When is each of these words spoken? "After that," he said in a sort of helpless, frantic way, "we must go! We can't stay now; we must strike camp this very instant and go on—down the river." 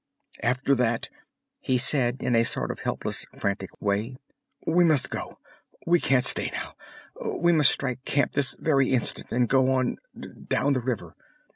"After 0.41 0.73
that," 0.73 1.09
he 1.59 1.77
said 1.77 2.23
in 2.23 2.35
a 2.35 2.43
sort 2.43 2.71
of 2.71 2.79
helpless, 2.79 3.27
frantic 3.37 3.69
way, 3.79 4.17
"we 4.65 4.83
must 4.83 5.11
go! 5.11 5.37
We 5.85 5.99
can't 5.99 6.23
stay 6.25 6.49
now; 6.49 6.75
we 7.37 7.51
must 7.51 7.71
strike 7.71 8.03
camp 8.03 8.33
this 8.33 8.55
very 8.59 8.87
instant 8.89 9.27
and 9.31 9.47
go 9.47 9.69
on—down 9.73 10.73
the 10.73 10.79
river." 10.79 11.15